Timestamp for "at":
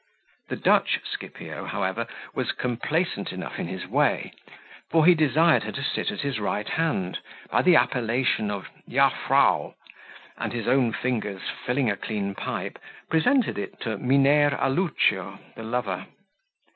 6.09-6.21